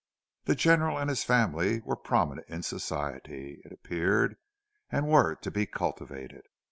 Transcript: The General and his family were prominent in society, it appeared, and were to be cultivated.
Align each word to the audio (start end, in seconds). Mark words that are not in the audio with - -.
The 0.45 0.55
General 0.55 0.97
and 0.97 1.11
his 1.11 1.23
family 1.23 1.79
were 1.81 1.95
prominent 1.95 2.47
in 2.49 2.63
society, 2.63 3.61
it 3.63 3.71
appeared, 3.71 4.37
and 4.89 5.07
were 5.07 5.35
to 5.35 5.51
be 5.51 5.67
cultivated. 5.67 6.41